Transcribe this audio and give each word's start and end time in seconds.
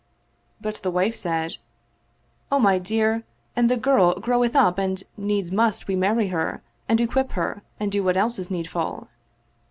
But 0.59 0.77
the 0.81 0.89
wife 0.89 1.15
said," 1.15 1.57
O 2.51 2.57
my 2.57 2.79
dear, 2.79 3.23
and 3.55 3.69
the 3.69 3.77
girl 3.77 4.19
groweth 4.19 4.55
up 4.55 4.79
and 4.79 5.03
needs 5.15 5.51
must 5.51 5.87
we 5.87 5.95
marry 5.95 6.29
her 6.29 6.63
and 6.89 6.99
equip 6.99 7.33
her 7.33 7.61
and 7.79 7.91
do 7.91 8.03
what 8.03 8.17
else 8.17 8.39
is 8.39 8.49
needful." 8.49 9.09